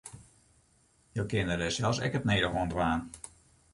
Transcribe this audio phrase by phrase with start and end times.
[1.19, 2.99] Jo kinne dêr sels ek it nedige oan dwaan.